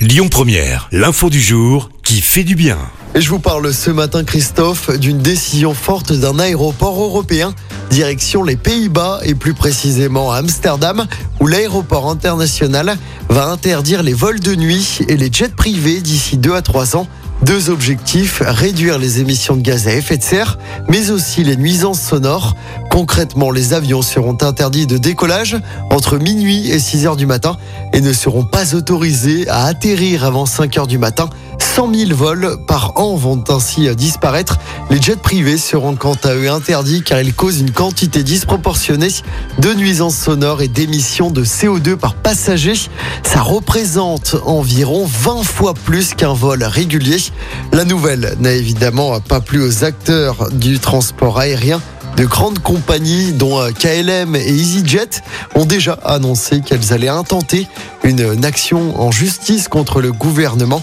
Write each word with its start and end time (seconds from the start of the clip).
Lyon 0.00 0.30
Première, 0.30 0.88
l'info 0.92 1.28
du 1.28 1.42
jour 1.42 1.90
qui 2.02 2.22
fait 2.22 2.42
du 2.42 2.54
bien. 2.54 2.78
Je 3.14 3.28
vous 3.28 3.38
parle 3.38 3.74
ce 3.74 3.90
matin, 3.90 4.24
Christophe, 4.24 4.98
d'une 4.98 5.18
décision 5.18 5.74
forte 5.74 6.14
d'un 6.14 6.38
aéroport 6.38 7.02
européen, 7.02 7.54
direction 7.90 8.42
les 8.42 8.56
Pays-Bas 8.56 9.20
et 9.24 9.34
plus 9.34 9.52
précisément 9.52 10.32
Amsterdam, 10.32 11.06
où 11.38 11.46
l'aéroport 11.46 12.08
international 12.08 12.96
va 13.28 13.48
interdire 13.48 14.02
les 14.02 14.14
vols 14.14 14.40
de 14.40 14.54
nuit 14.54 15.00
et 15.06 15.18
les 15.18 15.30
jets 15.30 15.50
privés 15.50 16.00
d'ici 16.00 16.38
2 16.38 16.54
à 16.54 16.62
3 16.62 16.96
ans. 16.96 17.06
Deux 17.42 17.70
objectifs, 17.70 18.42
réduire 18.44 18.98
les 18.98 19.20
émissions 19.20 19.56
de 19.56 19.62
gaz 19.62 19.88
à 19.88 19.94
effet 19.94 20.18
de 20.18 20.22
serre, 20.22 20.58
mais 20.88 21.10
aussi 21.10 21.42
les 21.42 21.56
nuisances 21.56 22.00
sonores. 22.00 22.54
Concrètement, 22.90 23.50
les 23.50 23.72
avions 23.72 24.02
seront 24.02 24.36
interdits 24.42 24.86
de 24.86 24.98
décollage 24.98 25.56
entre 25.90 26.18
minuit 26.18 26.70
et 26.70 26.78
6 26.78 27.06
heures 27.06 27.16
du 27.16 27.24
matin 27.24 27.56
et 27.94 28.02
ne 28.02 28.12
seront 28.12 28.44
pas 28.44 28.74
autorisés 28.74 29.48
à 29.48 29.64
atterrir 29.64 30.24
avant 30.24 30.44
5 30.44 30.76
heures 30.76 30.86
du 30.86 30.98
matin. 30.98 31.30
100 31.74 31.94
000 31.94 32.14
vols 32.16 32.56
par 32.66 32.92
an 32.96 33.14
vont 33.14 33.44
ainsi 33.48 33.94
disparaître. 33.94 34.58
Les 34.90 35.00
jets 35.00 35.14
privés 35.14 35.56
seront 35.56 35.94
quant 35.94 36.16
à 36.24 36.34
eux 36.34 36.50
interdits 36.50 37.02
car 37.02 37.20
ils 37.20 37.32
causent 37.32 37.60
une 37.60 37.70
quantité 37.70 38.24
disproportionnée 38.24 39.10
de 39.60 39.72
nuisances 39.74 40.16
sonores 40.16 40.62
et 40.62 40.68
d'émissions 40.68 41.30
de 41.30 41.44
CO2 41.44 41.94
par 41.94 42.14
passager. 42.14 42.74
Ça 43.22 43.40
représente 43.40 44.34
environ 44.44 45.06
20 45.06 45.44
fois 45.44 45.74
plus 45.74 46.12
qu'un 46.14 46.32
vol 46.32 46.64
régulier. 46.64 47.18
La 47.72 47.84
nouvelle 47.84 48.34
n'a 48.40 48.52
évidemment 48.52 49.20
pas 49.20 49.40
plu 49.40 49.62
aux 49.62 49.84
acteurs 49.84 50.50
du 50.50 50.80
transport 50.80 51.38
aérien. 51.38 51.80
De 52.16 52.24
grandes 52.24 52.58
compagnies, 52.58 53.32
dont 53.32 53.60
KLM 53.72 54.34
et 54.34 54.48
EasyJet, 54.48 55.22
ont 55.54 55.64
déjà 55.64 55.92
annoncé 56.04 56.60
qu'elles 56.60 56.92
allaient 56.92 57.08
intenter 57.08 57.68
une 58.02 58.44
action 58.44 59.00
en 59.00 59.12
justice 59.12 59.68
contre 59.68 60.00
le 60.00 60.10
gouvernement 60.10 60.82